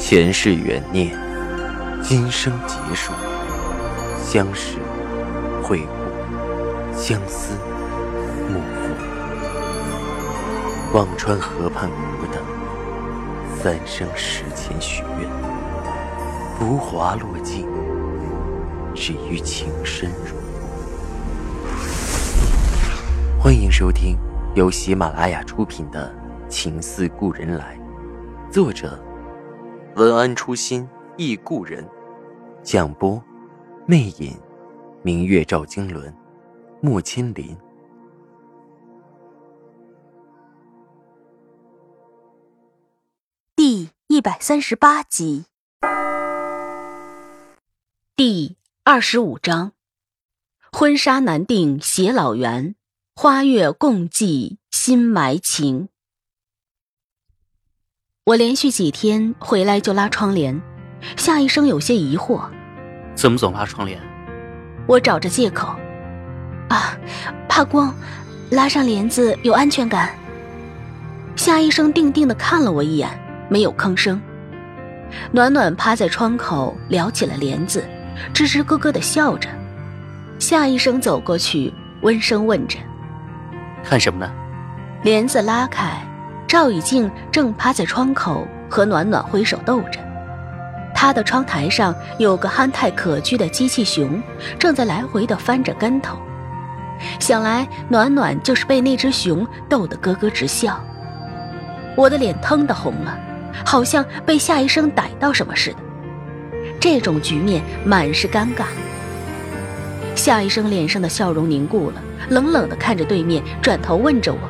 [0.00, 1.14] 前世缘孽，
[2.02, 3.12] 今生劫数，
[4.24, 4.78] 相识、
[5.62, 7.54] 会故，相思、
[8.48, 8.94] 幕赋。
[10.94, 12.42] 忘川河畔苦等，
[13.62, 15.28] 三生石前许愿，
[16.58, 17.68] 浮华落尽，
[18.94, 20.34] 只余情深入。
[23.38, 24.16] 欢迎收听
[24.54, 26.12] 由喜马拉雅出品的
[26.48, 27.78] 《情似故人来》，
[28.52, 28.98] 作者。
[29.96, 31.86] 文安初心忆故人，
[32.62, 33.20] 蒋波，
[33.86, 34.38] 魅影，
[35.02, 36.14] 明月照经纶，
[36.80, 37.56] 木千林。
[43.56, 45.46] 第一百三十八集，
[48.14, 49.72] 第二十五章，
[50.72, 52.76] 婚纱难定偕老缘，
[53.16, 55.88] 花月共寄心埋情。
[58.24, 60.60] 我连续几天回来就拉窗帘，
[61.16, 62.42] 夏医生有些疑惑
[63.16, 63.98] ：“怎么总拉窗帘？”
[64.86, 65.74] 我找着借口
[66.68, 66.94] ：“啊，
[67.48, 67.94] 怕光，
[68.50, 70.10] 拉上帘子有安全感。”
[71.34, 73.08] 夏医生定定的看了我一眼，
[73.48, 74.20] 没有吭声。
[75.32, 77.82] 暖暖趴在窗口撩起了帘子，
[78.34, 79.48] 吱吱咯咯的笑着。
[80.38, 82.78] 夏医生走过去，温声问着
[83.82, 84.30] ：“看什么呢？”
[85.04, 86.06] 帘子拉开。
[86.50, 90.00] 赵以静正趴在窗口和暖暖挥手逗着，
[90.92, 94.20] 他的窗台上有个憨态可掬的机器熊，
[94.58, 96.18] 正在来回的翻着跟头。
[97.20, 100.84] 想来暖暖就是被那只熊逗得咯咯直笑。
[101.96, 103.16] 我的脸腾的红了，
[103.64, 105.76] 好像被夏医生逮到什么似的。
[106.80, 108.64] 这种局面满是尴尬。
[110.16, 114.40] 夏医生脸上的笑容凝固了，冷冷的看着对面，转头问着我：“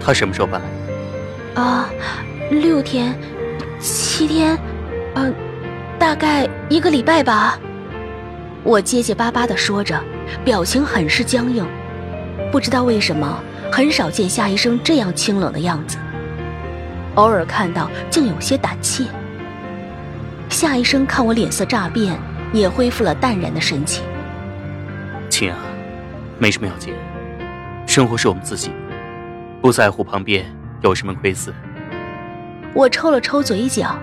[0.00, 0.66] 他什么时候搬来？”
[1.56, 1.88] 啊，
[2.50, 3.18] 六天，
[3.80, 4.56] 七天，
[5.14, 5.34] 嗯，
[5.98, 7.58] 大概一个礼拜吧。
[8.62, 9.98] 我结结巴巴的说着，
[10.44, 11.66] 表情很是僵硬。
[12.52, 13.40] 不知道为什么，
[13.72, 15.96] 很少见夏医生这样清冷的样子。
[17.14, 19.04] 偶尔看到，竟有些胆怯。
[20.50, 22.20] 夏医生看我脸色乍变，
[22.52, 24.04] 也恢复了淡然的神情。
[25.30, 25.56] 亲啊，
[26.38, 26.92] 没什么要紧，
[27.86, 28.70] 生活是我们自己，
[29.62, 30.44] 不在乎旁边。
[30.86, 31.52] 有什么窥伺？
[32.72, 33.98] 我抽了抽嘴角，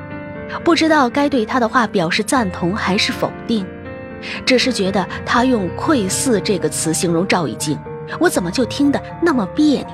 [0.66, 3.66] 不知道该对他的话表示赞同还是否定，
[4.46, 7.80] 只是觉得他用“窥伺”这个词形容赵以静，
[8.20, 9.88] 我怎么就听得那么别扭？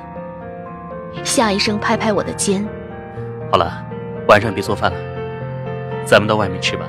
[1.23, 2.67] 夏医生拍拍我的肩
[3.51, 3.85] ：“好了，
[4.28, 4.97] 晚上别做饭了，
[6.05, 6.85] 咱们到外面吃吧。”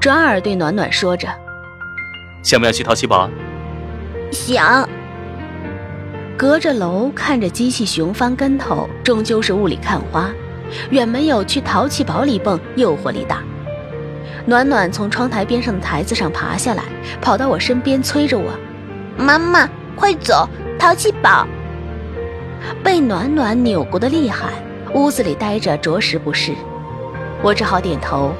[0.00, 1.28] 转而对暖暖说着
[2.42, 3.28] ：“想不想去淘气堡
[4.32, 4.88] ？”“想。”
[6.42, 10.28] 隔着楼看着机器熊翻跟头，终究是雾里看花，
[10.90, 13.44] 远没有去淘气堡里蹦诱惑力大。
[14.44, 16.82] 暖暖从窗台边上的台子上爬下来，
[17.20, 18.50] 跑到我身边催着我
[19.16, 20.48] ：“妈妈，快走，
[20.80, 21.46] 淘气堡！”
[22.82, 24.48] 被暖暖扭过的厉害，
[24.94, 26.52] 屋子里待着着实不适。
[27.40, 28.32] 我只好点头，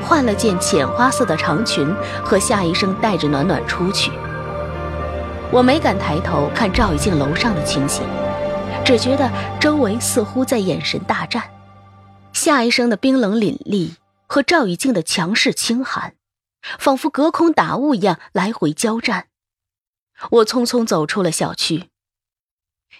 [0.00, 1.86] 换了件浅花色的长裙，
[2.24, 4.10] 和夏医生带着暖暖出去。
[5.52, 8.02] 我没敢抬头看赵以静楼上的情形，
[8.86, 9.30] 只觉得
[9.60, 11.50] 周围似乎在眼神大战，
[12.32, 13.96] 夏医生的冰冷凛厉
[14.26, 16.14] 和赵以静的强势清寒，
[16.78, 19.26] 仿佛隔空打雾一样来回交战。
[20.30, 21.90] 我匆匆走出了小区。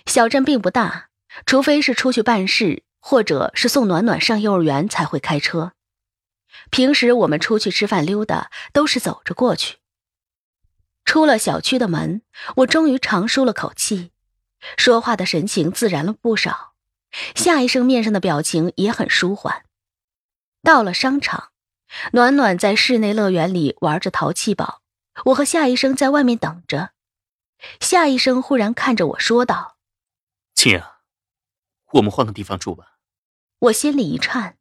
[0.04, 1.08] 小镇并不大，
[1.46, 5.72] 除非是出去办事，或者是送暖暖上幼儿园才会开车。
[6.70, 9.76] 平时我们出去吃饭溜达，都是走着过去。
[11.04, 12.22] 出了小区的门，
[12.56, 14.12] 我终于长舒了口气，
[14.76, 16.74] 说话的神情自然了不少。
[17.34, 19.64] 夏医生面上的表情也很舒缓。
[20.62, 21.50] 到了商场，
[22.12, 24.80] 暖暖在室内乐园里玩着淘气堡，
[25.26, 26.92] 我和夏医生在外面等着。
[27.80, 29.76] 夏医生忽然看着我说道
[30.54, 31.00] ：“亲啊，
[31.92, 32.98] 我们换个地方住吧。”
[33.60, 34.56] 我心里一颤，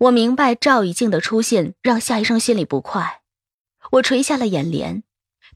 [0.00, 3.22] 我明白赵以静的出现让夏医生心里不快，
[3.92, 5.04] 我垂下了眼帘。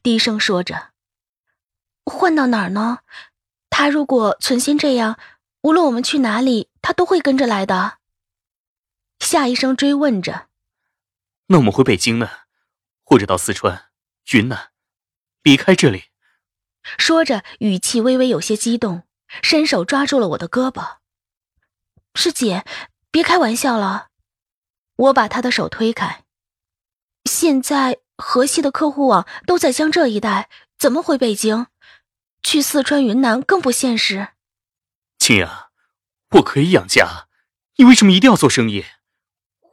[0.03, 0.93] 低声说着
[2.05, 2.99] ：“换到哪儿呢？
[3.69, 5.19] 他如果存心这样，
[5.61, 7.99] 无论我们去哪里，他都会跟着来的。”
[9.19, 10.47] 夏医生追问着
[11.47, 12.29] ：“那我们回北京呢，
[13.03, 13.91] 或者到四川、
[14.31, 14.71] 云南，
[15.43, 16.05] 离开这里？”
[16.97, 19.03] 说着，语气微微有些激动，
[19.43, 20.97] 伸手抓住了我的胳膊。
[22.15, 22.65] “师姐，
[23.11, 24.09] 别开玩笑了。”
[24.97, 26.25] 我把他的手推开。
[27.25, 27.99] 现在。
[28.21, 31.65] 河西的客户网都在江浙一带，怎么回北京？
[32.43, 34.29] 去四川、云南更不现实。
[35.17, 35.69] 亲啊，
[36.35, 37.27] 我可以养家，
[37.77, 38.85] 你为什么一定要做生意？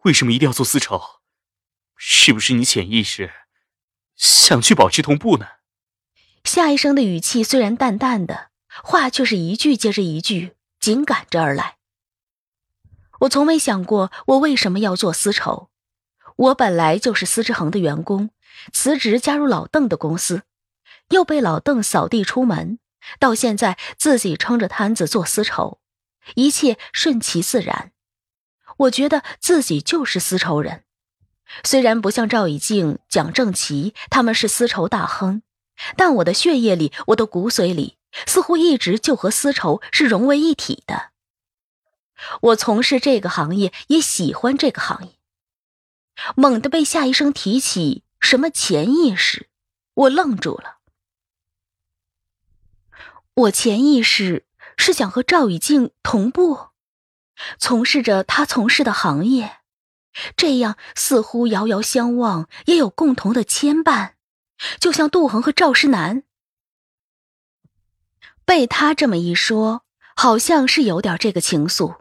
[0.04, 1.20] 为什么一定要做丝绸？
[1.96, 3.32] 是不是你潜意识
[4.16, 5.46] 想去保持同步呢？
[6.44, 8.50] 夏医生的语气虽然淡淡的，
[8.82, 11.76] 话却是一句接着一句，紧赶着而来。
[13.20, 15.70] 我从没想过我为什么要做丝绸。
[16.36, 18.30] 我本来就是丝之恒的员工，
[18.72, 20.42] 辞职加入老邓的公司，
[21.10, 22.78] 又被老邓扫地出门，
[23.18, 25.80] 到现在自己撑着摊子做丝绸，
[26.34, 27.92] 一切顺其自然。
[28.78, 30.84] 我觉得自己就是丝绸人，
[31.64, 35.42] 虽然不像赵以静、蒋正奇他们是丝绸大亨，
[35.96, 37.96] 但我的血液里、我的骨髓里，
[38.26, 41.10] 似乎一直就和丝绸是融为一体的。
[42.42, 45.12] 我从事这个行业，也喜欢这个行业。
[46.34, 49.48] 猛地被夏医生提起什么潜意识，
[49.94, 50.78] 我愣住了。
[53.34, 54.44] 我潜意识
[54.76, 56.68] 是想和赵雨静同步，
[57.58, 59.58] 从事着他从事的行业，
[60.36, 64.14] 这样似乎遥遥相望，也有共同的牵绊，
[64.80, 66.24] 就像杜恒和赵诗南。
[68.44, 69.84] 被他这么一说，
[70.16, 72.00] 好像是有点这个情愫。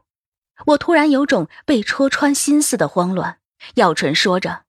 [0.67, 3.39] 我突然有种被戳穿心思的慌乱，
[3.75, 4.63] 咬唇说着：“，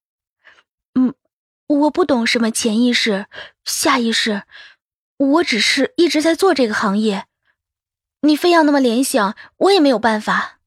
[1.69, 3.27] 我不懂什么潜意识、
[3.65, 4.43] 下意识，
[5.17, 7.27] 我只是一直在做这个行业。
[8.23, 10.59] 你非要那么联想，我也没有办法。”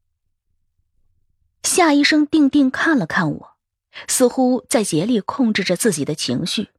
[1.64, 3.58] 夏医生定定看了看我，
[4.08, 6.70] 似乎在竭力控制着自己的情绪。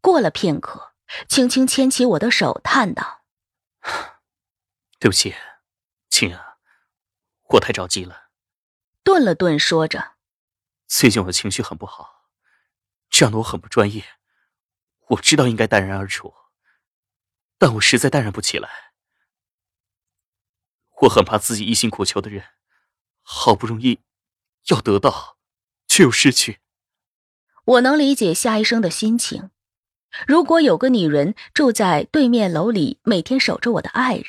[0.00, 0.92] 过了片刻，
[1.28, 3.22] 轻轻牵起我的手，叹道
[5.00, 5.34] ：“对不起，
[6.08, 6.56] 亲啊。”
[7.50, 8.28] 我太着急了，
[9.04, 10.14] 顿了顿，说着
[10.88, 12.15] ：“最近我的情绪很不好，
[13.08, 14.04] 这样的我很不专业。
[15.08, 16.34] 我知道应该淡然而处，
[17.58, 18.68] 但我实在淡然不起来。
[21.02, 22.44] 我很怕自己一心苦求的人，
[23.22, 24.00] 好不容易
[24.68, 25.38] 要得到，
[25.86, 26.60] 却又失去。
[27.64, 29.50] 我能理解夏医生的心情。
[30.26, 34.26] 如果有个女人住在对面楼里，每天守着我的爱人，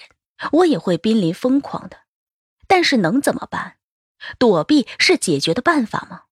[0.51, 2.01] 我也会濒临疯狂的。”
[2.67, 3.77] 但是能怎么办？
[4.37, 6.25] 躲避是解决的办法吗？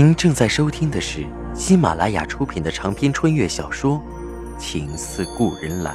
[0.00, 4.00] 您正在收听的是喜马拉雅出品的长篇穿越小说
[4.56, 5.92] 《情似故人来》。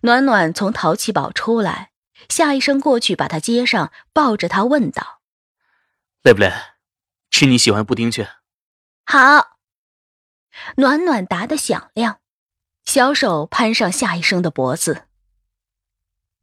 [0.00, 1.92] 暖暖从淘气堡出来。
[2.28, 5.20] 夏医生过去把他接上，抱着他问道
[6.24, 6.52] ：“累不累？
[7.30, 8.26] 吃你喜欢布丁去。”
[9.06, 9.58] 好。
[10.78, 12.18] 暖暖答得响亮，
[12.96, 15.02] 小手攀上夏医生的脖子。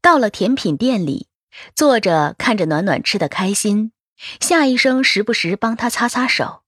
[0.04, 1.28] 到了甜品店里，
[1.74, 3.92] 坐着看着暖暖吃的开心，
[4.40, 6.62] 夏医生时不时帮他擦擦手。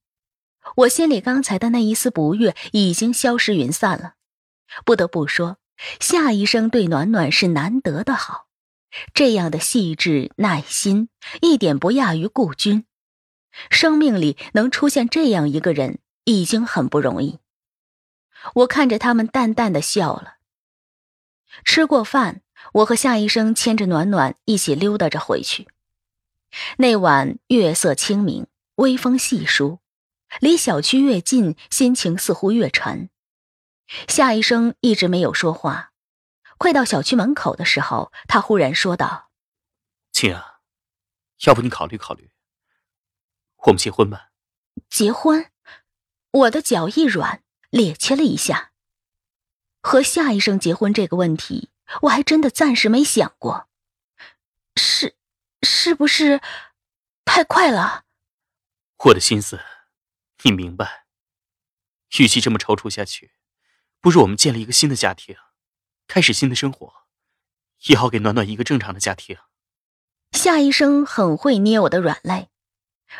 [0.78, 4.14] 我心里刚才的那一丝不悦已经消失云散了。
[4.84, 5.58] 不得不说，
[6.00, 8.46] 夏医生对暖暖是难得的好。
[9.14, 11.10] 这样的细致耐心，
[11.40, 12.86] 一点不亚于顾君。
[13.70, 17.38] 生命里能出现这样一个人，已经很不容易。
[18.54, 20.36] 我看着他们淡淡的笑了。
[21.64, 22.42] 吃过饭，
[22.74, 25.68] 我和夏医生牵着暖暖一起溜达着回去。
[26.78, 28.46] 那晚月色清明，
[28.76, 29.80] 微风细疏，
[30.40, 33.10] 离小区越近，心情似乎越沉。
[34.08, 35.92] 夏医生一直没有说话。
[36.58, 39.30] 快到小区门口的时候，他忽然说道
[40.10, 40.60] ：“亲啊，
[41.44, 42.30] 要不你考虑考虑，
[43.66, 44.30] 我们结婚吧？”
[44.88, 45.50] 结婚？
[46.30, 47.42] 我的脚一软，
[47.76, 48.72] 趔趄了一下。
[49.82, 51.70] 和夏医生结婚这个问题，
[52.02, 53.68] 我还真的暂时没想过。
[54.74, 55.16] 是，
[55.62, 56.40] 是不是
[57.24, 58.04] 太快了？
[59.04, 59.60] 我的心思，
[60.42, 61.06] 你明白。
[62.18, 63.32] 与其这么踌躇下去，
[64.00, 65.36] 不如我们建立一个新的家庭。
[66.08, 67.04] 开始新的生活，
[67.86, 69.36] 也好给暖暖一个正常的家庭。
[70.32, 72.48] 夏医生很会捏我的软肋，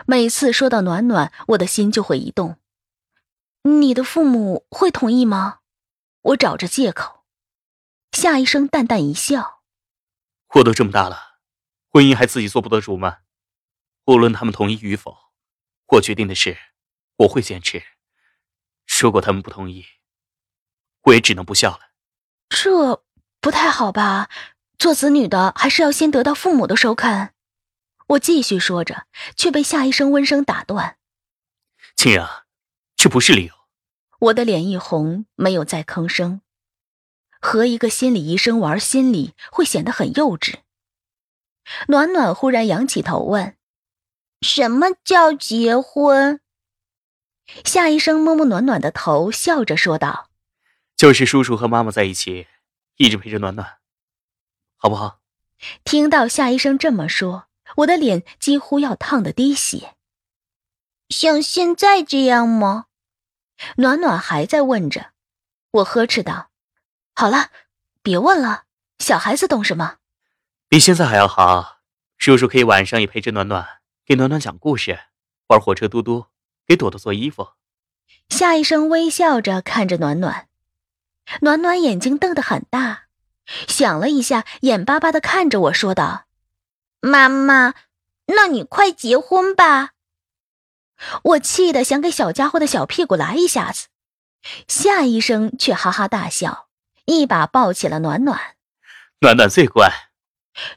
[0.07, 2.59] 每次说到暖暖，我的心就会一动。
[3.67, 5.59] 你的父母会同意吗？
[6.23, 7.25] 我找着借口。
[8.13, 9.63] 夏医生淡淡一笑
[10.55, 11.41] ：“我都这么大了，
[11.91, 13.19] 婚姻还自己做不得主吗？
[14.05, 15.17] 无论他们同意与否，
[15.87, 16.57] 我决定的事，
[17.17, 17.83] 我会坚持。
[19.01, 19.85] 如果他们不同意，
[21.03, 21.81] 我也只能不孝了。”
[22.49, 23.03] 这
[23.41, 24.31] 不太好吧？
[24.79, 27.35] 做子女的还是要先得到父母的首肯。
[28.11, 30.99] 我继续说着，却被夏医生温声打断
[31.97, 32.47] ：“青阳，
[32.95, 33.55] 这不是理由。”
[34.19, 36.41] 我的脸一红，没有再吭声。
[37.41, 40.57] 和一个心理医生玩心理，会显得很幼稚。
[41.89, 43.57] 暖暖忽然仰起头问
[44.41, 46.41] ：“什么叫结婚？
[47.65, 50.31] 夏医生摸摸暖暖的头，笑着说道
[50.97, 52.47] ：“就是叔叔和妈妈在一起，
[52.97, 53.79] 一直陪着暖暖，
[54.77, 55.21] 好不好？”
[55.85, 57.47] 听到夏医生这么说，
[57.77, 59.95] 我的脸几乎要烫得滴血。
[61.09, 62.87] 像现在这样吗？
[63.77, 65.13] 暖暖还在问着。
[65.71, 66.51] 我呵斥道
[67.15, 67.51] ：“好了，
[68.03, 68.65] 别问了，
[68.99, 69.97] 小孩子懂什么？
[70.69, 71.79] 比现在还要好。
[72.19, 73.67] 叔叔可以晚上也陪着暖暖，
[74.05, 74.99] 给暖暖讲故事，
[75.49, 76.27] 玩火车嘟嘟。”
[76.69, 77.51] 给朵朵做衣服。
[78.29, 80.49] 夏医生微笑着看着暖暖，
[81.43, 83.05] 暖暖眼睛瞪得很大，
[83.69, 86.27] 想了一下，眼巴巴的看着我说道
[86.99, 87.75] ：“妈妈，
[88.27, 89.93] 那你快结婚吧。”
[91.23, 93.89] 我气得想给小家伙的小屁股来一下子，
[94.69, 96.69] 夏医生却哈哈大笑，
[97.05, 98.57] 一把抱起了暖暖。
[99.21, 100.11] 暖暖最乖，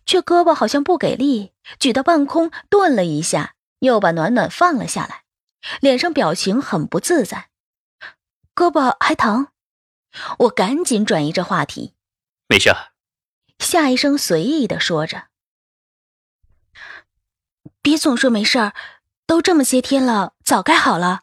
[0.05, 5.23] 却胳膊好像不给力，举到半空，顿了一下，又把暖暖放了下来。
[5.81, 7.49] 脸上表情很不自在，
[8.55, 9.47] 胳膊还疼，
[10.39, 11.95] 我赶紧转移着话题。
[12.47, 12.73] 没事。
[13.59, 15.27] 夏医生随意的说着。
[17.81, 18.73] 别总说没事儿，
[19.29, 21.21] 都这么些天了，早该好了。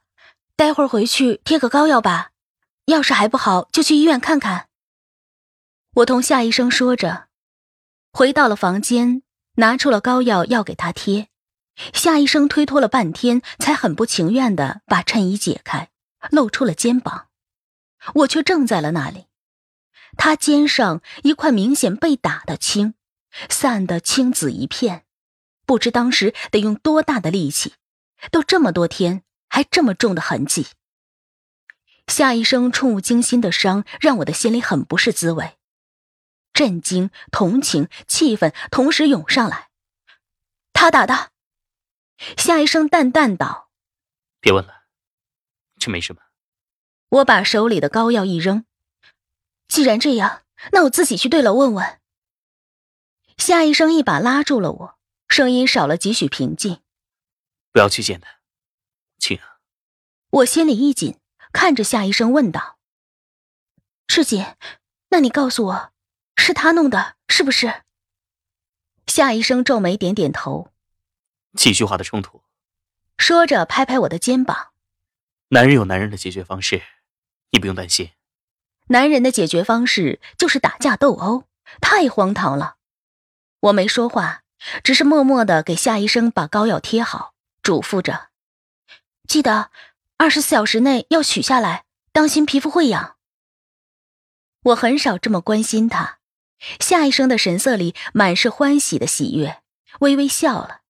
[0.55, 2.31] 待会儿回去贴个膏药吧，
[2.85, 4.69] 要是还不好，就去医院看看。
[5.93, 7.27] 我同夏医生说着，
[8.13, 9.25] 回到了房间，
[9.57, 11.27] 拿出了膏药要给他贴。
[11.93, 15.91] 夏医生推脱了半天，才很不情愿的把衬衣解开，
[16.31, 17.27] 露出了肩膀。
[18.15, 19.27] 我却怔在了那里。
[20.17, 22.95] 他肩上一块明显被打的青，
[23.49, 25.05] 散得青紫一片，
[25.67, 27.75] 不知当时得用多大的力气，
[28.31, 30.69] 都这么多天还这么重的痕迹。
[32.07, 35.57] 夏医生触目惊心的伤让我的心里很不是滋味，
[36.53, 39.71] 震惊、同情、气愤同时涌上来。
[40.73, 41.33] 他打的。
[42.39, 43.71] 夏医生淡淡道
[44.41, 44.85] ：“别问了，
[45.79, 46.23] 这没什么。”
[47.11, 48.65] 我把手里的膏药一扔。
[49.69, 50.43] 既然这样，
[50.73, 52.01] 那我自己去对楼问问。
[53.37, 56.81] 夏医生一把拉住了我，声音少了几许平静
[57.77, 58.39] ：“不要去见他，
[59.19, 59.39] 亲。”
[60.33, 61.21] 我心里一紧，
[61.53, 62.79] 看着夏医生问道
[64.09, 64.47] ：“赤锦，
[65.11, 65.93] 那你告诉我，
[66.37, 67.83] 是他弄的，是不是？”
[69.07, 70.73] 夏医生皱眉，点点头。
[71.55, 72.43] 情绪化的冲突，
[73.19, 74.73] 说着拍拍我的肩膀。
[75.49, 76.81] 男人有男人的解决方式，
[77.51, 78.13] 你不用担心。
[78.87, 81.45] 男人的解决方式就是打架斗殴，
[81.83, 82.77] 太荒唐了。
[83.61, 84.45] 我没说话，
[84.83, 87.35] 只是默默的给夏医生把膏药贴好，
[87.67, 88.29] 嘱咐着
[89.27, 89.73] ：“记得
[90.19, 93.17] 二十四小时内要取下来，当心皮肤会痒。”
[94.67, 96.21] 我很少这么关心他。
[96.79, 99.61] 夏医生的神色里满是欢喜的喜悦，
[99.99, 100.83] 微微笑了。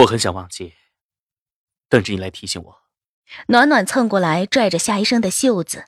[0.00, 0.74] 我很想忘记，
[1.88, 2.82] 等着你来提醒我。
[3.46, 5.86] 暖暖蹭过来，拽着夏医生的袖子：“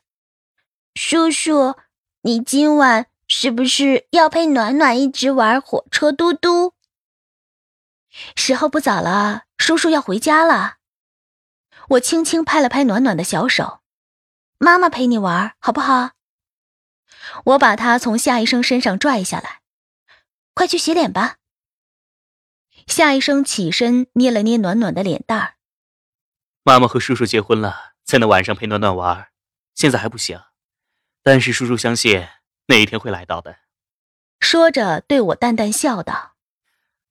[0.97, 1.75] 叔叔，
[2.23, 6.73] 你今晚是不是要陪暖暖一直玩火车嘟嘟？”
[8.37, 10.77] 时候不早了，叔叔要回家了。
[11.91, 13.81] 我轻轻拍了拍暖暖的小手
[14.59, 16.13] ：“妈妈陪你玩，好不好？”
[17.45, 19.61] 我把他从夏医生身上拽下来
[20.55, 21.37] ：“快去洗脸吧。”
[22.87, 25.55] 夏医生起身捏了捏暖暖的脸蛋儿。
[26.63, 29.29] 妈妈和叔叔结婚了，才能晚上陪暖暖玩，
[29.75, 30.41] 现在还不行。
[31.23, 32.27] 但是叔叔相信
[32.67, 33.59] 那一天会来到的。
[34.41, 36.35] 说着，对我淡淡笑道：“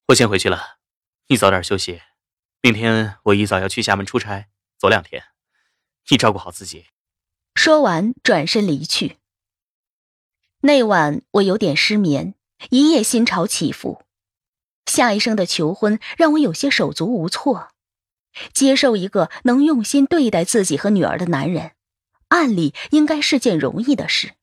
[0.08, 0.80] 我先回去了，
[1.32, 2.02] 你早点休息。
[2.62, 5.24] 明天我一早要去厦门出差，走两天，
[6.10, 6.88] 你照顾好自己。”
[7.56, 9.16] 说完，转身离去。
[10.60, 12.36] 那晚我有点失眠，
[12.70, 14.04] 一夜心潮起伏。
[14.86, 17.70] 夏医生的求婚让我有些手足无措。
[18.52, 21.72] 接受一个能用心对待自己和女儿的男人，
[22.28, 24.34] 按理应该是件容易的事，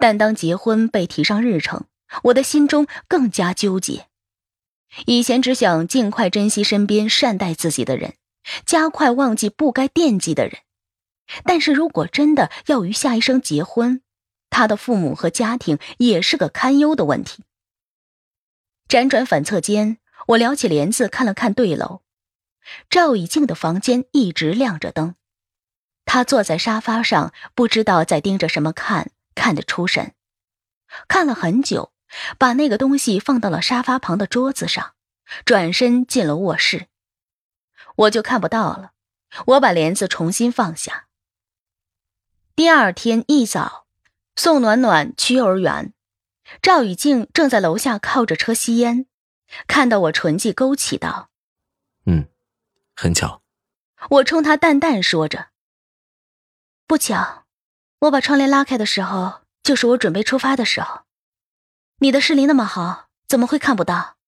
[0.00, 1.86] 但当结婚被提上日程，
[2.24, 4.08] 我的心中更加纠结。
[5.06, 8.14] 以前只想尽快珍惜身边善待自己的人，
[8.66, 10.58] 加快忘记不该惦记的人，
[11.44, 14.02] 但是如果真的要与夏医生结婚，
[14.50, 17.42] 他的父母和家庭也是个堪忧的问题。
[18.88, 19.98] 辗转反侧间，
[20.28, 22.02] 我撩起帘子看了看对楼，
[22.88, 25.16] 赵以静的房间一直亮着灯，
[26.04, 30.12] 她坐在沙发上，不知道在盯着什么看，看得出神，
[31.08, 31.93] 看了很久，
[32.38, 34.94] 把那个东西放到了沙发旁的桌子上，
[35.44, 36.88] 转身进了卧室，
[37.96, 38.92] 我就看不到了。
[39.46, 41.08] 我把帘子重新放下。
[42.54, 43.86] 第二天一早，
[44.36, 45.92] 宋暖暖去幼儿园。
[46.60, 49.06] 赵雨静正在楼下靠着车吸烟，
[49.66, 51.30] 看到我，唇际勾起道
[52.06, 52.28] ：“嗯，
[52.94, 53.42] 很巧。
[54.10, 55.48] 我冲他淡淡说着。
[56.86, 57.46] 不巧，
[58.00, 61.03] 我把窗帘拉开的时候，就是我准备出发的时候。
[62.04, 64.18] 你的视力那么好，怎么会看不到？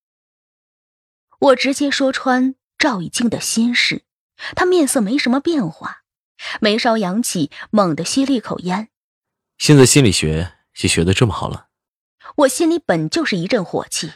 [1.37, 4.03] 我直接说穿赵以静的心事，
[4.55, 6.01] 他面色没什么变化，
[6.59, 8.89] 眉梢扬起，猛地吸了一口烟。
[9.59, 11.67] 现在心理学也学的这么好了？
[12.37, 14.13] 我心里本就是一阵火气，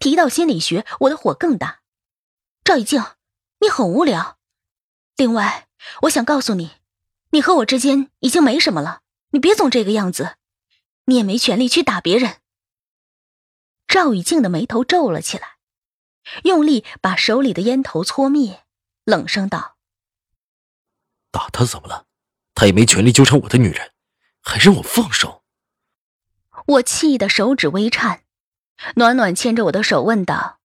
[0.00, 1.80] 提到心理学，我的火更大。
[2.64, 3.04] 赵以静，
[3.60, 4.38] 你很无聊。
[5.18, 5.68] 另外，
[6.04, 6.76] 我想告诉你，
[7.32, 9.02] 你和我之间已经没什么了，
[9.32, 10.36] 你别总这个样子，
[11.04, 12.38] 你也没权利去打别人。
[13.92, 15.58] 赵雨静的眉头皱了起来，
[16.44, 18.64] 用力把手里的烟头搓灭，
[19.04, 19.76] 冷声道
[21.30, 22.06] ：“打他怎么了？
[22.54, 23.92] 他也没权利纠缠我的女人，
[24.40, 25.44] 还让我放手。”
[26.68, 28.24] 我气得手指微颤。
[28.94, 30.58] 暖暖牵着我的手问道：“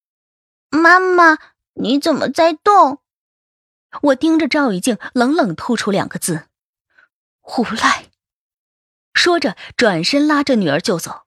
[0.71, 1.37] 妈妈，
[1.73, 3.01] 你怎么在动？”
[4.03, 6.47] 我盯着赵雨静，冷冷吐出两个字
[7.59, 8.09] ：“无赖。”
[9.13, 11.26] 说着，转身拉着女儿就走。